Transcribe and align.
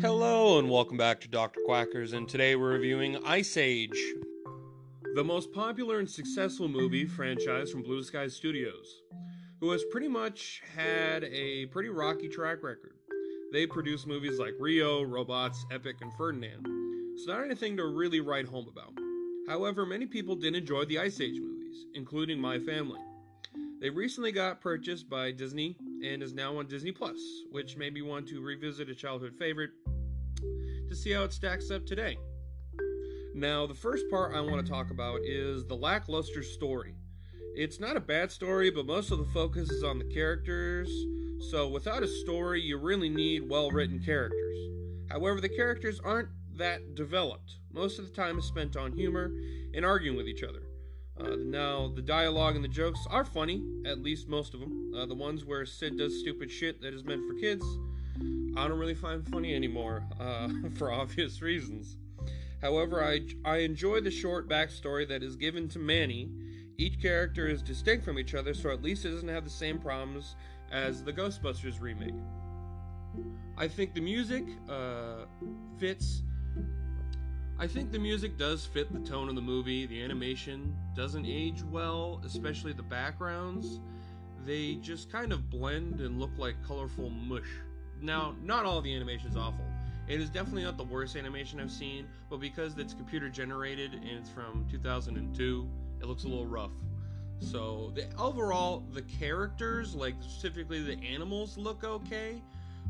Hello, 0.00 0.60
and 0.60 0.70
welcome 0.70 0.96
back 0.96 1.20
to 1.20 1.28
Dr. 1.28 1.58
Quackers, 1.66 2.12
and 2.12 2.28
today 2.28 2.54
we're 2.54 2.74
reviewing 2.74 3.18
Ice 3.24 3.56
Age, 3.56 3.98
the 5.16 5.24
most 5.24 5.52
popular 5.52 5.98
and 5.98 6.08
successful 6.08 6.68
movie 6.68 7.04
franchise 7.04 7.72
from 7.72 7.82
Blue 7.82 8.04
Sky 8.04 8.28
Studios, 8.28 9.02
who 9.58 9.72
has 9.72 9.82
pretty 9.90 10.06
much 10.06 10.62
had 10.76 11.24
a 11.24 11.66
pretty 11.66 11.88
rocky 11.88 12.28
track 12.28 12.62
record. 12.62 12.94
They 13.52 13.66
produce 13.66 14.06
movies 14.06 14.38
like 14.38 14.54
Rio, 14.60 15.02
Robots, 15.02 15.66
Epic, 15.72 15.96
and 16.00 16.14
Ferdinand. 16.14 16.64
It's 17.14 17.26
not 17.26 17.42
anything 17.42 17.76
to 17.78 17.86
really 17.86 18.20
write 18.20 18.46
home 18.46 18.68
about. 18.70 18.92
However, 19.48 19.84
many 19.84 20.06
people 20.06 20.36
did 20.36 20.54
enjoy 20.54 20.84
the 20.84 21.00
Ice 21.00 21.20
Age 21.20 21.40
movies, 21.40 21.86
including 21.94 22.40
my 22.40 22.60
family. 22.60 23.00
They 23.80 23.90
recently 23.90 24.30
got 24.30 24.60
purchased 24.60 25.10
by 25.10 25.32
Disney 25.32 25.76
and 26.04 26.22
is 26.22 26.32
now 26.32 26.58
on 26.58 26.66
Disney 26.66 26.92
Plus, 26.92 27.18
which 27.50 27.76
made 27.76 27.94
me 27.94 28.02
want 28.02 28.28
to 28.28 28.40
revisit 28.40 28.88
a 28.88 28.94
childhood 28.94 29.34
favorite 29.38 29.70
to 30.88 30.94
see 30.94 31.12
how 31.12 31.24
it 31.24 31.32
stacks 31.32 31.70
up 31.70 31.84
today. 31.86 32.16
Now, 33.34 33.66
the 33.66 33.74
first 33.74 34.08
part 34.10 34.34
I 34.34 34.40
want 34.40 34.64
to 34.64 34.72
talk 34.72 34.90
about 34.90 35.20
is 35.24 35.64
the 35.66 35.76
lackluster 35.76 36.42
story. 36.42 36.94
It's 37.54 37.80
not 37.80 37.96
a 37.96 38.00
bad 38.00 38.30
story, 38.30 38.70
but 38.70 38.86
most 38.86 39.10
of 39.10 39.18
the 39.18 39.32
focus 39.32 39.70
is 39.70 39.84
on 39.84 39.98
the 39.98 40.04
characters, 40.04 40.88
so 41.50 41.68
without 41.68 42.02
a 42.02 42.08
story, 42.08 42.60
you 42.60 42.78
really 42.78 43.08
need 43.08 43.48
well 43.48 43.70
written 43.70 44.00
characters. 44.00 44.58
However, 45.10 45.40
the 45.40 45.48
characters 45.48 46.00
aren't 46.00 46.28
that 46.56 46.94
developed. 46.94 47.58
Most 47.72 47.98
of 47.98 48.06
the 48.06 48.12
time 48.12 48.38
is 48.38 48.44
spent 48.44 48.76
on 48.76 48.92
humor 48.92 49.32
and 49.74 49.84
arguing 49.84 50.16
with 50.16 50.26
each 50.26 50.42
other. 50.42 50.62
Uh, 51.20 51.36
now, 51.36 51.88
the 51.94 52.02
dialogue 52.02 52.54
and 52.54 52.64
the 52.64 52.68
jokes 52.68 53.00
are 53.10 53.24
funny, 53.24 53.62
at 53.84 54.00
least 54.00 54.28
most 54.28 54.54
of 54.54 54.60
them. 54.60 54.92
Uh, 54.96 55.06
the 55.06 55.14
ones 55.14 55.44
where 55.44 55.66
Sid 55.66 55.98
does 55.98 56.20
stupid 56.20 56.50
shit 56.50 56.80
that 56.80 56.94
is 56.94 57.04
meant 57.04 57.26
for 57.26 57.34
kids, 57.34 57.64
I 58.56 58.66
don't 58.68 58.78
really 58.78 58.94
find 58.94 59.26
funny 59.26 59.54
anymore, 59.54 60.04
uh, 60.20 60.48
for 60.76 60.92
obvious 60.92 61.42
reasons. 61.42 61.96
However, 62.60 63.04
I, 63.04 63.20
I 63.44 63.58
enjoy 63.58 64.00
the 64.00 64.10
short 64.10 64.48
backstory 64.48 65.08
that 65.08 65.22
is 65.22 65.36
given 65.36 65.68
to 65.70 65.78
Manny. 65.78 66.28
Each 66.76 67.00
character 67.00 67.46
is 67.48 67.62
distinct 67.62 68.04
from 68.04 68.18
each 68.18 68.34
other, 68.34 68.54
so 68.54 68.70
at 68.70 68.82
least 68.82 69.04
it 69.04 69.10
doesn't 69.10 69.28
have 69.28 69.44
the 69.44 69.50
same 69.50 69.78
problems 69.78 70.36
as 70.70 71.02
the 71.02 71.12
Ghostbusters 71.12 71.80
remake. 71.80 72.14
I 73.56 73.66
think 73.66 73.94
the 73.94 74.00
music 74.00 74.44
uh, 74.68 75.24
fits 75.78 76.22
I 77.60 77.66
think 77.66 77.90
the 77.90 77.98
music 77.98 78.38
does 78.38 78.64
fit 78.64 78.92
the 78.92 79.00
tone 79.00 79.28
of 79.28 79.34
the 79.34 79.40
movie. 79.40 79.84
The 79.84 80.00
animation 80.00 80.76
doesn't 80.94 81.26
age 81.26 81.64
well, 81.64 82.20
especially 82.24 82.72
the 82.72 82.84
backgrounds. 82.84 83.80
They 84.46 84.76
just 84.76 85.10
kind 85.10 85.32
of 85.32 85.50
blend 85.50 86.00
and 86.00 86.20
look 86.20 86.30
like 86.38 86.54
colorful 86.64 87.10
mush. 87.10 87.48
Now, 88.00 88.36
not 88.44 88.64
all 88.64 88.80
the 88.80 88.94
animation 88.94 89.28
is 89.28 89.36
awful. 89.36 89.64
It 90.06 90.20
is 90.20 90.30
definitely 90.30 90.62
not 90.62 90.76
the 90.76 90.84
worst 90.84 91.16
animation 91.16 91.58
I've 91.58 91.72
seen, 91.72 92.06
but 92.30 92.38
because 92.38 92.78
it's 92.78 92.94
computer 92.94 93.28
generated 93.28 93.92
and 93.92 94.08
it's 94.08 94.30
from 94.30 94.64
2002, 94.70 95.68
it 96.00 96.06
looks 96.06 96.22
a 96.22 96.28
little 96.28 96.46
rough. 96.46 96.70
So, 97.40 97.92
the 97.96 98.06
overall 98.16 98.84
the 98.92 99.02
characters, 99.02 99.96
like 99.96 100.14
specifically 100.20 100.80
the 100.80 100.98
animals 101.04 101.58
look 101.58 101.82
okay, 101.82 102.40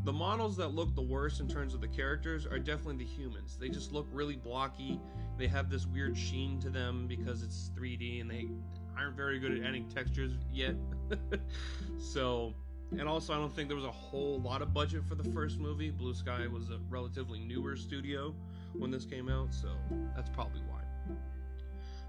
the 0.05 0.13
models 0.13 0.57
that 0.57 0.75
look 0.75 0.95
the 0.95 1.03
worst 1.03 1.41
in 1.41 1.49
terms 1.49 1.75
of 1.75 1.81
the 1.81 1.89
characters 1.89 2.47
are 2.47 2.59
definitely 2.59 3.05
the 3.05 3.11
humans. 3.11 3.57
They 3.61 3.69
just 3.69 3.93
look 3.93 4.07
really 4.13 4.37
blocky. 4.37 5.01
They 5.37 5.47
have 5.49 5.71
this 5.71 5.87
weird 5.87 6.17
sheen 6.17 6.59
to 6.61 6.71
them 6.71 7.07
because 7.07 7.43
it's 7.43 7.71
3D 7.79 8.21
and 8.21 8.31
they 8.31 8.49
aren't 8.97 9.17
very 9.17 9.39
good 9.39 9.59
at 9.59 9.65
adding 9.65 9.89
textures 9.89 10.33
yet. 10.53 10.75
so, 11.99 12.55
and 12.93 13.09
also, 13.09 13.35
I 13.35 13.37
don't 13.37 13.55
think 13.55 13.69
there 13.69 13.77
was 13.77 13.85
a 13.85 13.91
whole 13.91 14.41
lot 14.41 14.63
of 14.63 14.73
budget 14.73 15.05
for 15.05 15.15
the 15.15 15.31
first 15.33 15.59
movie. 15.59 15.91
Blue 15.91 16.15
Sky 16.15 16.47
was 16.47 16.71
a 16.71 16.79
relatively 16.89 17.41
newer 17.41 17.77
studio 17.77 18.35
when 18.75 18.91
this 18.91 19.05
came 19.05 19.29
out, 19.29 19.53
so 19.53 19.69
that's 20.17 20.31
probably 20.31 20.63
why. 20.63 20.79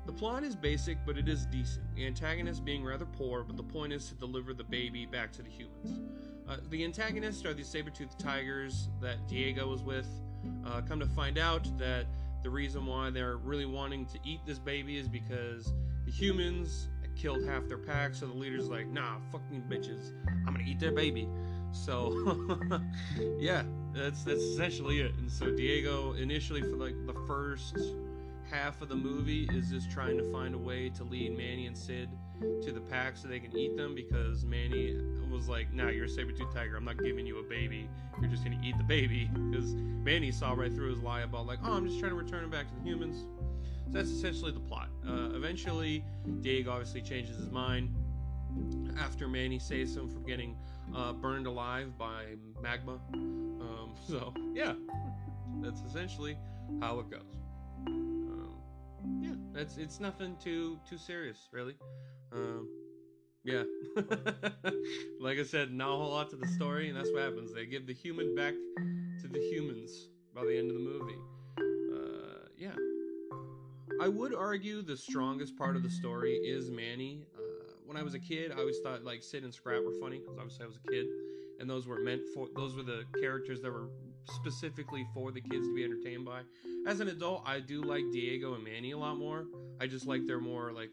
The 0.05 0.13
plot 0.13 0.43
is 0.43 0.55
basic, 0.55 0.97
but 1.05 1.17
it 1.17 1.27
is 1.27 1.45
decent. 1.45 1.85
The 1.95 2.07
antagonist 2.07 2.65
being 2.65 2.83
rather 2.83 3.05
poor, 3.05 3.43
but 3.43 3.57
the 3.57 3.63
point 3.63 3.93
is 3.93 4.07
to 4.07 4.15
deliver 4.15 4.53
the 4.53 4.63
baby 4.63 5.05
back 5.05 5.31
to 5.33 5.43
the 5.43 5.49
humans. 5.49 5.99
Uh, 6.49 6.57
the 6.71 6.83
antagonists 6.83 7.45
are 7.45 7.53
the 7.53 7.63
saber-toothed 7.63 8.19
tigers 8.19 8.89
that 8.99 9.27
Diego 9.27 9.69
was 9.69 9.83
with. 9.83 10.07
Uh, 10.65 10.81
come 10.81 10.99
to 10.99 11.05
find 11.05 11.37
out 11.37 11.67
that 11.77 12.05
the 12.41 12.49
reason 12.49 12.85
why 12.85 13.11
they're 13.11 13.37
really 13.37 13.65
wanting 13.65 14.05
to 14.07 14.17
eat 14.23 14.39
this 14.47 14.57
baby 14.57 14.97
is 14.97 15.07
because 15.07 15.71
the 16.05 16.11
humans 16.11 16.87
killed 17.15 17.45
half 17.45 17.67
their 17.67 17.77
pack, 17.77 18.15
so 18.15 18.25
the 18.25 18.33
leader's 18.33 18.67
like, 18.67 18.87
nah, 18.87 19.17
fucking 19.31 19.63
bitches, 19.69 20.13
I'm 20.47 20.53
gonna 20.53 20.63
eat 20.65 20.79
their 20.79 20.93
baby. 20.93 21.27
So, 21.71 22.39
yeah, 23.39 23.63
that's 23.93 24.23
that's 24.23 24.41
essentially 24.41 25.01
it. 25.01 25.13
And 25.15 25.29
so 25.29 25.51
Diego, 25.51 26.13
initially 26.13 26.61
for 26.61 26.77
like 26.77 26.95
the 27.05 27.13
first 27.27 27.77
half 28.49 28.81
of 28.81 28.89
the 28.89 28.95
movie, 28.95 29.47
is 29.53 29.69
just 29.69 29.91
trying 29.91 30.17
to 30.17 30.31
find 30.31 30.55
a 30.55 30.57
way 30.57 30.89
to 30.89 31.03
lead 31.03 31.37
Manny 31.37 31.67
and 31.67 31.77
Sid 31.77 32.09
to 32.39 32.71
the 32.71 32.81
pack 32.81 33.17
so 33.17 33.27
they 33.27 33.39
can 33.39 33.55
eat 33.55 33.75
them 33.75 33.95
because 33.95 34.45
Manny 34.45 34.97
was 35.31 35.47
like, 35.47 35.73
"Nah, 35.73 35.89
you're 35.89 36.05
a 36.05 36.09
saber-tooth 36.09 36.53
tiger. 36.53 36.77
I'm 36.77 36.85
not 36.85 36.97
giving 36.97 37.25
you 37.25 37.39
a 37.39 37.43
baby. 37.43 37.89
You're 38.21 38.29
just 38.29 38.43
gonna 38.43 38.59
eat 38.63 38.77
the 38.77 38.83
baby." 38.83 39.29
Because 39.49 39.73
Manny 39.75 40.31
saw 40.31 40.53
right 40.53 40.73
through 40.73 40.89
his 40.89 40.99
lie 40.99 41.21
about 41.21 41.45
like, 41.45 41.59
"Oh, 41.63 41.73
I'm 41.73 41.85
just 41.85 41.99
trying 41.99 42.11
to 42.11 42.17
return 42.17 42.43
him 42.43 42.49
back 42.49 42.67
to 42.69 42.75
the 42.75 42.81
humans." 42.81 43.25
So 43.85 43.97
that's 43.97 44.09
essentially 44.09 44.51
the 44.51 44.59
plot. 44.59 44.89
Uh, 45.07 45.31
eventually, 45.33 46.03
Diego 46.41 46.71
obviously 46.71 47.01
changes 47.01 47.37
his 47.37 47.49
mind 47.49 47.95
after 48.97 49.27
Manny 49.27 49.59
saves 49.59 49.95
him 49.95 50.09
from 50.09 50.23
getting 50.23 50.55
uh, 50.95 51.13
burned 51.13 51.47
alive 51.47 51.97
by 51.97 52.35
magma. 52.61 52.99
Um, 53.13 53.93
so 54.07 54.33
yeah, 54.53 54.73
that's 55.61 55.81
essentially 55.81 56.37
how 56.79 56.99
it 56.99 57.09
goes. 57.09 57.35
Um, 57.87 58.55
yeah, 59.21 59.61
it's 59.61 59.77
it's 59.77 59.99
nothing 59.99 60.35
too 60.43 60.79
too 60.87 60.97
serious, 60.97 61.47
really. 61.51 61.75
Um, 62.31 62.69
yeah. 63.43 63.63
like 65.21 65.39
I 65.39 65.43
said, 65.43 65.71
not 65.71 65.89
a 65.89 65.95
whole 65.95 66.11
lot 66.11 66.29
to 66.31 66.35
the 66.35 66.47
story, 66.47 66.89
and 66.89 66.97
that's 66.97 67.11
what 67.11 67.21
happens. 67.21 67.53
They 67.53 67.65
give 67.65 67.87
the 67.87 67.93
human 67.93 68.35
back 68.35 68.53
to 69.21 69.27
the 69.27 69.39
humans 69.39 70.09
by 70.35 70.43
the 70.43 70.57
end 70.57 70.69
of 70.69 70.75
the 70.75 70.83
movie. 70.83 71.17
Uh, 71.57 72.47
yeah. 72.57 72.75
I 74.01 74.07
would 74.07 74.33
argue 74.33 74.81
the 74.81 74.97
strongest 74.97 75.57
part 75.57 75.75
of 75.75 75.83
the 75.83 75.89
story 75.89 76.33
is 76.33 76.69
Manny. 76.69 77.25
Uh, 77.35 77.73
when 77.85 77.97
I 77.97 78.03
was 78.03 78.13
a 78.13 78.19
kid, 78.19 78.51
I 78.51 78.59
always 78.59 78.79
thought 78.79 79.03
like 79.03 79.23
Sid 79.23 79.43
and 79.43 79.53
Scrat 79.53 79.83
were 79.83 79.99
funny 79.99 80.19
because 80.19 80.37
obviously 80.37 80.65
I 80.65 80.67
was 80.67 80.77
a 80.77 80.91
kid, 80.91 81.07
and 81.59 81.69
those 81.69 81.87
were 81.87 81.99
meant 81.99 82.21
for 82.33 82.47
those 82.55 82.75
were 82.75 82.83
the 82.83 83.03
characters 83.19 83.61
that 83.61 83.71
were 83.71 83.89
specifically 84.35 85.05
for 85.13 85.31
the 85.31 85.41
kids 85.41 85.67
to 85.67 85.75
be 85.75 85.83
entertained 85.83 86.25
by. 86.25 86.41
As 86.87 86.99
an 86.99 87.07
adult, 87.07 87.43
I 87.45 87.59
do 87.59 87.81
like 87.81 88.03
Diego 88.11 88.53
and 88.53 88.63
Manny 88.63 88.91
a 88.91 88.97
lot 88.97 89.17
more. 89.17 89.45
I 89.81 89.87
just 89.87 90.07
like 90.07 90.21
they're 90.25 90.39
more 90.39 90.71
like 90.71 90.91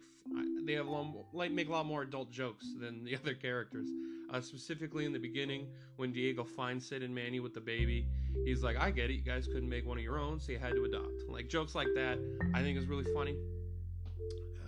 they 0.66 0.72
have 0.75 0.87
a 0.87 0.91
lot 0.91 1.06
like 1.32 1.53
make 1.53 1.69
a 1.69 1.72
lot 1.72 1.87
more 1.87 2.03
adult 2.03 2.31
jokes 2.31 2.66
than 2.81 3.04
the 3.04 3.16
other 3.16 3.34
characters. 3.34 3.88
Uh, 4.28 4.41
specifically 4.41 5.04
in 5.04 5.12
the 5.12 5.19
beginning, 5.19 5.69
when 5.97 6.12
Diego 6.12 6.43
finds 6.43 6.88
Sid 6.88 7.03
and 7.03 7.15
Manny 7.15 7.38
with 7.38 7.54
the 7.54 7.60
baby, 7.60 8.06
he's 8.44 8.62
like, 8.62 8.77
"I 8.77 8.91
get 8.91 9.10
it. 9.10 9.15
You 9.15 9.22
guys 9.22 9.47
couldn't 9.47 9.69
make 9.69 9.87
one 9.87 9.99
of 9.99 10.04
your 10.04 10.19
own, 10.19 10.41
so 10.41 10.53
you 10.53 10.59
had 10.59 10.75
to 10.75 10.84
adopt." 10.84 11.28
Like 11.28 11.49
jokes 11.49 11.75
like 11.75 11.88
that, 11.94 12.19
I 12.54 12.62
think 12.62 12.77
is 12.77 12.87
really 12.87 13.10
funny. 13.15 13.37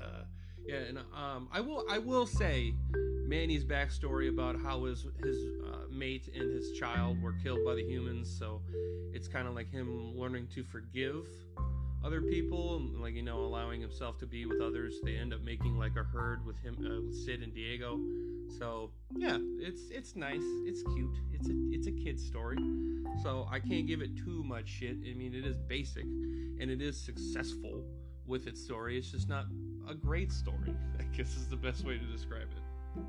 Uh, 0.01 0.23
yeah, 0.65 0.77
and 0.77 0.99
um, 0.99 1.49
I 1.53 1.61
will 1.61 1.85
I 1.91 1.99
will 1.99 2.27
say 2.27 2.73
Manny's 3.27 3.65
backstory 3.65 4.29
about 4.29 4.61
how 4.61 4.85
his 4.85 5.07
his 5.25 5.37
uh, 5.67 5.79
mate 5.91 6.31
and 6.35 6.55
his 6.55 6.73
child 6.79 7.21
were 7.21 7.33
killed 7.43 7.65
by 7.65 7.75
the 7.75 7.85
humans. 7.85 8.31
So 8.39 8.63
it's 9.13 9.27
kind 9.27 9.49
of 9.49 9.55
like 9.55 9.71
him 9.71 10.17
learning 10.17 10.47
to 10.55 10.63
forgive 10.63 11.27
other 12.05 12.23
people, 12.23 12.81
like 13.01 13.15
you 13.15 13.23
know, 13.23 13.41
allowing 13.41 13.81
himself 13.81 14.19
to 14.19 14.27
be 14.27 14.47
with 14.47 14.61
others. 14.61 15.01
They 15.03 15.17
end 15.17 15.33
up 15.33 15.43
making 15.43 15.79
like 15.79 15.97
a 15.97 16.05
herd 16.05 16.45
with 16.45 16.59
him, 16.59 16.77
uh, 16.81 17.03
with 17.07 17.15
Sid 17.15 17.43
and 17.43 17.53
Diego. 17.55 17.99
So 18.59 18.91
yeah, 19.17 19.39
it's 19.59 19.83
it's 19.91 20.17
nice. 20.17 20.45
It's 20.65 20.83
cute. 20.83 21.17
It's 21.33 21.49
a 21.49 21.55
it's 21.71 21.87
a 21.87 21.93
kid 21.93 22.19
story. 22.21 22.59
So 23.23 23.49
I 23.51 23.59
can't 23.59 23.87
give 23.87 24.01
it 24.01 24.17
too 24.17 24.43
much 24.45 24.69
shit. 24.69 24.97
I 25.05 25.15
mean, 25.15 25.35
it 25.35 25.45
is 25.45 25.57
basic, 25.69 26.05
and 26.05 26.71
it 26.71 26.81
is 26.81 26.99
successful 27.01 27.85
with 28.27 28.47
its 28.47 28.63
story. 28.63 28.99
It's 28.99 29.11
just 29.11 29.29
not 29.29 29.47
a 29.89 29.95
great 29.95 30.33
story. 30.33 30.75
I 30.99 31.03
guess 31.17 31.37
is 31.37 31.49
the 31.49 31.57
best 31.57 31.85
way 31.85 31.99
to 31.99 32.05
describe 32.05 32.43
it. 32.43 33.03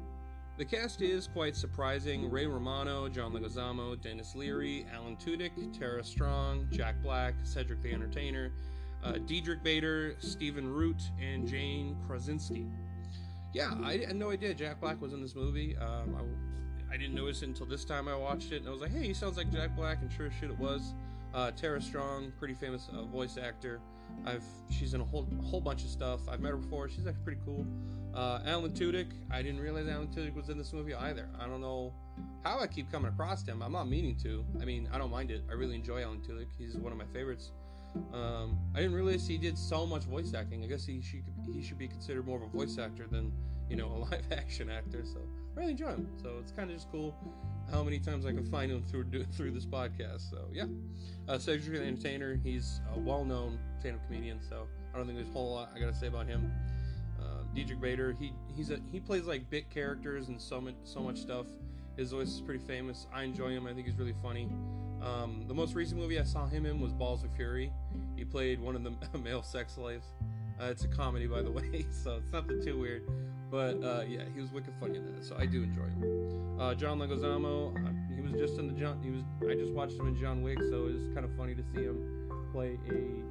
The 0.57 0.65
cast 0.65 1.01
is 1.01 1.25
quite 1.27 1.55
surprising. 1.55 2.29
Ray 2.29 2.45
Romano, 2.45 3.07
John 3.07 3.31
Leguizamo, 3.31 4.01
Denis 4.01 4.35
Leary, 4.35 4.85
Alan 4.93 5.15
Tudyk, 5.15 5.51
Tara 5.77 6.03
Strong, 6.03 6.67
Jack 6.69 7.01
Black, 7.01 7.33
Cedric 7.43 7.81
the 7.81 7.93
Entertainer, 7.93 8.51
uh, 9.03 9.13
Diedrich 9.25 9.63
Bader, 9.63 10.15
Stephen 10.19 10.67
Root, 10.67 11.01
and 11.21 11.47
Jane 11.47 11.97
Krasinski. 12.07 12.67
Yeah, 13.53 13.73
I 13.83 13.97
had 13.97 14.15
no 14.15 14.31
idea 14.31 14.53
Jack 14.53 14.79
Black 14.79 15.01
was 15.01 15.13
in 15.13 15.21
this 15.21 15.35
movie. 15.35 15.75
Um, 15.77 16.15
I, 16.15 16.93
I, 16.93 16.97
didn't 16.97 17.15
notice 17.15 17.41
it 17.41 17.47
until 17.47 17.65
this 17.65 17.83
time 17.83 18.07
I 18.07 18.15
watched 18.15 18.51
it, 18.51 18.57
and 18.57 18.67
I 18.67 18.71
was 18.71 18.81
like, 18.81 18.91
hey, 18.91 19.07
he 19.07 19.13
sounds 19.13 19.37
like 19.37 19.51
Jack 19.51 19.75
Black, 19.75 19.99
and 20.01 20.11
sure 20.11 20.27
as 20.27 20.33
shit 20.39 20.51
it 20.51 20.59
was. 20.59 20.93
Uh, 21.33 21.51
Tara 21.51 21.81
Strong, 21.81 22.31
pretty 22.37 22.53
famous 22.53 22.89
uh, 22.93 23.03
voice 23.03 23.37
actor. 23.37 23.79
I've 24.25 24.43
she's 24.69 24.93
in 24.93 25.01
a 25.01 25.05
whole 25.05 25.27
whole 25.43 25.61
bunch 25.61 25.83
of 25.83 25.89
stuff. 25.89 26.21
I've 26.27 26.39
met 26.39 26.49
her 26.49 26.57
before. 26.57 26.89
She's 26.89 27.05
actually 27.07 27.23
pretty 27.23 27.41
cool. 27.45 27.65
Uh, 28.13 28.39
Alan 28.45 28.71
Tudyk. 28.71 29.11
I 29.31 29.41
didn't 29.41 29.61
realize 29.61 29.87
Alan 29.87 30.07
Tudyk 30.07 30.35
was 30.35 30.49
in 30.49 30.57
this 30.57 30.73
movie 30.73 30.95
either. 30.95 31.29
I 31.39 31.45
don't 31.45 31.61
know 31.61 31.93
how 32.43 32.59
I 32.59 32.67
keep 32.67 32.91
coming 32.91 33.09
across 33.09 33.45
him. 33.45 33.61
I'm 33.61 33.71
not 33.71 33.87
meaning 33.87 34.15
to. 34.23 34.43
I 34.61 34.65
mean, 34.65 34.89
I 34.91 34.97
don't 34.97 35.11
mind 35.11 35.31
it. 35.31 35.43
I 35.49 35.53
really 35.53 35.75
enjoy 35.75 36.01
Alan 36.01 36.19
Tudyk. 36.19 36.47
He's 36.57 36.75
one 36.75 36.91
of 36.91 36.97
my 36.97 37.05
favorites. 37.13 37.51
Um, 38.13 38.57
I 38.75 38.79
didn't 38.79 38.95
realize 38.95 39.27
he 39.27 39.37
did 39.37 39.57
so 39.57 39.85
much 39.85 40.03
voice 40.03 40.33
acting. 40.33 40.63
I 40.63 40.67
guess 40.67 40.85
he 40.85 41.01
should 41.01 41.23
he 41.51 41.61
should 41.61 41.77
be 41.77 41.87
considered 41.87 42.25
more 42.25 42.37
of 42.37 42.43
a 42.43 42.47
voice 42.57 42.77
actor 42.77 43.07
than 43.09 43.31
you 43.69 43.75
know 43.75 43.87
a 43.87 43.97
live 44.11 44.31
action 44.31 44.69
actor. 44.69 45.03
So 45.05 45.19
I 45.55 45.59
really 45.59 45.71
enjoy 45.71 45.89
him. 45.89 46.07
So 46.21 46.37
it's 46.39 46.51
kind 46.51 46.69
of 46.69 46.75
just 46.75 46.91
cool 46.91 47.15
how 47.71 47.83
many 47.83 47.99
times 47.99 48.25
I 48.25 48.31
can 48.31 48.45
find 48.45 48.71
him 48.71 48.83
through 48.83 49.05
through 49.31 49.51
this 49.51 49.65
podcast. 49.65 50.29
So 50.29 50.47
yeah, 50.51 50.65
uh, 51.27 51.37
Cedric 51.37 51.79
the 51.79 51.85
Entertainer. 51.85 52.39
He's 52.43 52.81
a 52.95 52.99
well-known 52.99 53.59
stand-up 53.79 54.05
comedian. 54.07 54.39
So 54.47 54.67
I 54.93 54.97
don't 54.97 55.05
think 55.05 55.17
there's 55.17 55.29
a 55.29 55.33
whole 55.33 55.53
lot 55.55 55.71
I 55.75 55.79
gotta 55.79 55.93
say 55.93 56.07
about 56.07 56.27
him. 56.27 56.51
Uh, 57.19 57.43
Diedrich 57.53 57.81
Bader. 57.81 58.15
He 58.19 58.33
he's 58.55 58.69
a 58.69 58.79
he 58.91 58.99
plays 58.99 59.25
like 59.25 59.49
bit 59.49 59.69
characters 59.69 60.29
and 60.29 60.39
so 60.41 60.61
much 60.61 60.75
so 60.83 60.99
much 61.01 61.19
stuff. 61.19 61.47
His 61.99 62.11
voice 62.11 62.29
is 62.29 62.39
pretty 62.39 62.63
famous. 62.65 63.07
I 63.13 63.23
enjoy 63.23 63.49
him. 63.49 63.67
I 63.67 63.73
think 63.73 63.85
he's 63.85 63.97
really 63.97 64.15
funny. 64.23 64.47
Um, 65.01 65.43
the 65.49 65.53
most 65.53 65.75
recent 65.75 65.99
movie 65.99 66.17
I 66.17 66.23
saw 66.23 66.47
him 66.47 66.65
in 66.65 66.79
was 66.79 66.93
Balls 66.93 67.25
of 67.25 67.31
Fury. 67.35 67.73
He 68.15 68.23
played 68.23 68.61
one 68.61 68.73
of 68.77 68.85
the 68.85 69.19
male 69.19 69.43
sex 69.43 69.73
slaves. 69.73 70.05
Uh, 70.61 70.67
it's 70.67 70.85
a 70.85 70.87
comedy, 70.87 71.27
by 71.27 71.41
the 71.41 71.51
way, 71.59 71.85
so 71.91 72.21
it's 72.23 72.31
nothing 72.31 72.63
too 72.63 72.79
weird. 72.79 73.03
But 73.51 73.83
uh, 73.83 74.03
yeah, 74.07 74.21
he 74.33 74.39
was 74.39 74.49
wicked 74.49 74.73
funny 74.79 74.95
in 74.95 75.13
that, 75.13 75.25
so 75.25 75.35
I 75.37 75.45
do 75.45 75.61
enjoy 75.61 75.89
him. 75.89 76.57
Uh, 76.57 76.73
John 76.73 76.99
Leguizamo, 76.99 77.75
uh, 77.75 78.15
he 78.15 78.21
was 78.21 78.31
just 78.39 78.57
in 78.57 78.67
the 78.67 78.79
John. 78.79 79.01
He 79.03 79.09
was. 79.09 79.23
I 79.51 79.59
just 79.59 79.73
watched 79.73 79.99
him 79.99 80.07
in 80.07 80.17
John 80.17 80.41
Wick, 80.41 80.59
so 80.69 80.85
it 80.85 80.93
was 80.93 81.13
kind 81.13 81.25
of 81.25 81.35
funny 81.35 81.53
to 81.53 81.63
see 81.75 81.83
him 81.83 82.29
play 82.53 82.77
a 82.87 82.93
idiot 82.95 83.25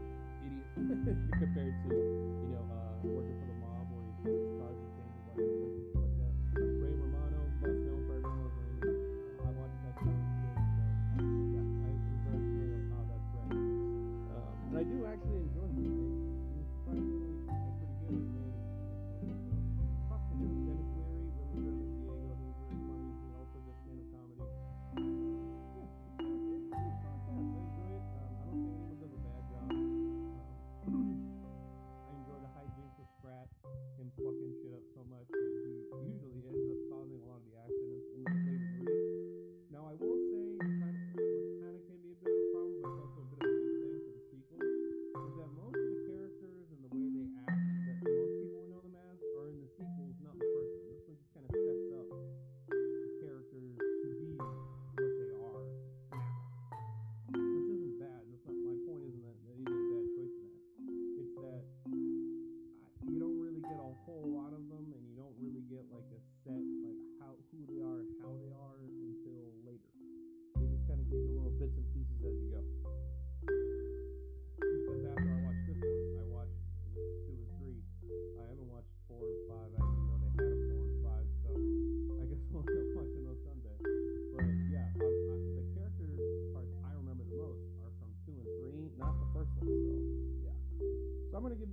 compared 1.39 1.75
to 1.89 1.95
you 1.95 2.49
know 2.53 2.65
uh, 2.71 3.01
working 3.03 3.39
for 3.41 3.47
the 3.47 3.55
mob 3.65 3.89
where 3.91 4.05
he 4.05 5.78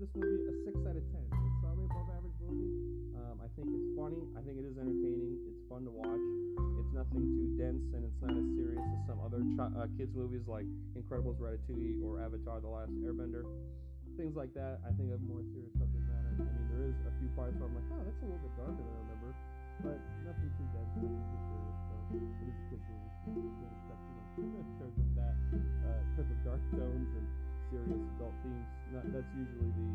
this 0.05 0.21
movie 0.21 0.45
a 0.45 0.53
6 0.69 0.85
out 0.85 0.97
of 1.01 1.05
10. 1.09 1.17
It's 1.17 1.57
probably 1.65 1.89
above 1.89 2.05
average 2.13 2.37
movie. 2.37 2.69
Um, 3.17 3.41
I 3.41 3.49
think 3.57 3.73
it's 3.73 3.89
funny. 3.97 4.21
I 4.37 4.41
think 4.45 4.61
it 4.61 4.65
is 4.69 4.77
entertaining. 4.77 5.33
It's 5.49 5.65
fun 5.65 5.81
to 5.89 5.93
watch. 5.93 6.25
It's 6.77 6.93
nothing 6.93 7.25
too 7.25 7.57
dense 7.57 7.81
and 7.97 8.05
it's 8.05 8.19
not 8.21 8.37
as 8.37 8.45
serious 8.53 8.85
as 8.85 9.01
some 9.09 9.17
other 9.25 9.41
ch- 9.41 9.65
uh, 9.65 9.89
kids' 9.97 10.13
movies 10.13 10.45
like 10.45 10.69
Incredibles, 10.93 11.41
Ratatouille, 11.41 12.05
or 12.05 12.21
Avatar: 12.21 12.61
The 12.61 12.69
Last 12.69 12.93
Airbender. 13.01 13.49
Things 14.13 14.37
like 14.37 14.53
that. 14.53 14.77
I 14.85 14.93
think 14.93 15.09
have 15.09 15.25
more 15.25 15.41
serious 15.49 15.73
subject 15.73 16.05
matter. 16.05 16.37
I 16.37 16.53
mean, 16.53 16.67
there 16.69 16.85
is 16.85 16.97
a 17.09 17.13
few 17.17 17.29
parts 17.33 17.57
where 17.57 17.65
I'm 17.65 17.73
like, 17.73 17.89
oh, 17.89 18.01
that's 18.05 18.21
a 18.21 18.25
little 18.29 18.45
bit 18.45 18.53
darker 18.61 18.77
than 18.77 18.93
I 18.93 19.01
remember, 19.09 19.31
but 19.81 19.97
nothing 20.21 20.49
too 20.53 20.67
dense, 20.69 20.91
nothing 21.01 21.17
too 21.17 21.41
serious. 21.49 21.77
So 21.81 21.93
it 22.13 22.21
is 22.21 22.53
a 22.53 22.65
kids' 22.69 22.85
movie. 22.93 23.41
You 23.41 23.65
expect 23.73 24.01
too 24.37 24.47
much 24.53 24.69
in 24.69 24.75
terms 24.77 24.97
of 25.01 25.09
that, 25.17 25.35
uh, 25.81 25.99
in 25.99 26.09
terms 26.13 26.29
of 26.29 26.39
dark 26.45 26.61
tones 26.77 27.11
and 27.17 27.25
serious 27.71 28.03
adult 28.17 28.35
themes. 28.43 28.69
Not, 28.93 29.03
that's 29.11 29.31
usually 29.35 29.71
the 29.75 29.89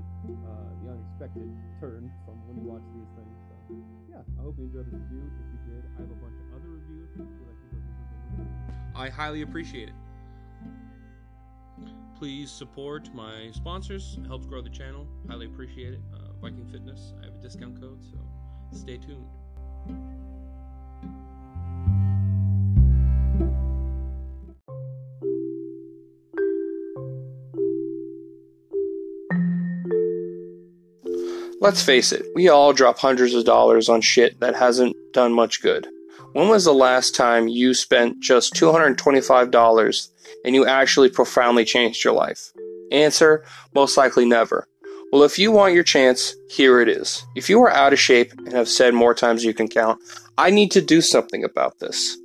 uh, 0.45 0.71
the 0.83 0.87
unexpected 0.95 1.51
turn 1.79 2.11
from 2.25 2.37
when 2.47 2.63
you 2.63 2.67
watch 2.71 2.87
these 2.95 3.11
things. 3.15 3.37
So 3.47 3.55
yeah, 4.11 4.23
I 4.39 4.43
hope 4.43 4.59
you 4.59 4.67
enjoyed 4.67 4.87
this 4.91 4.99
review. 4.99 5.25
If 5.25 5.47
you 5.55 5.61
did, 5.71 5.83
I 5.85 5.99
have 6.03 6.11
a 6.11 6.19
bunch 6.19 6.37
of 6.37 6.47
other 6.59 6.71
reviews. 6.71 7.09
If 7.15 7.27
you 7.27 7.45
like 7.47 7.59
to 7.61 7.69
go 7.71 7.81
I 8.95 9.09
highly 9.09 9.43
appreciate 9.43 9.89
it. 9.89 9.99
Please 12.19 12.51
support 12.51 13.09
my 13.15 13.51
sponsors. 13.53 14.19
It 14.21 14.27
helps 14.27 14.45
grow 14.45 14.61
the 14.61 14.69
channel. 14.69 15.07
Highly 15.29 15.47
appreciate 15.47 15.95
it. 15.95 16.01
Uh, 16.13 16.33
Viking 16.41 16.67
Fitness. 16.67 17.15
I 17.23 17.27
have 17.27 17.35
a 17.35 17.43
discount 17.43 17.81
code, 17.81 18.03
so 18.03 18.19
stay 18.77 18.99
tuned. 18.99 19.25
Let's 31.63 31.83
face 31.83 32.11
it, 32.11 32.25
we 32.35 32.49
all 32.49 32.73
drop 32.73 32.99
hundreds 32.99 33.35
of 33.35 33.45
dollars 33.45 33.91
on 33.91 34.01
shit 34.01 34.41
that 34.41 34.57
hasn't 34.57 34.97
done 35.13 35.35
much 35.35 35.61
good. 35.61 35.87
When 36.33 36.49
was 36.49 36.65
the 36.65 36.73
last 36.73 37.15
time 37.15 37.49
you 37.49 37.75
spent 37.75 38.19
just 38.19 38.55
$225 38.55 40.09
and 40.47 40.55
you 40.55 40.67
actually 40.67 41.11
profoundly 41.11 41.67
changed 41.67 42.03
your 42.03 42.15
life? 42.15 42.51
Answer, 42.93 43.45
most 43.75 43.99
likely 43.99 44.25
never. 44.25 44.67
Well, 45.13 45.23
if 45.23 45.39
you 45.39 45.53
want 45.53 45.75
your 45.75 45.85
chance, 45.85 46.35
here 46.49 46.81
it 46.81 46.89
is. 46.89 47.27
If 47.37 47.51
you 47.51 47.61
are 47.63 47.71
out 47.71 47.93
of 47.93 47.99
shape 47.99 48.33
and 48.39 48.55
have 48.55 48.69
said 48.69 48.95
more 48.95 49.15
times 49.15 49.45
you 49.45 49.53
can 49.53 49.69
count, 49.69 50.01
I 50.39 50.49
need 50.49 50.71
to 50.71 50.81
do 50.81 51.03
something 51.03 51.45
about 51.45 51.79
this. 51.79 52.17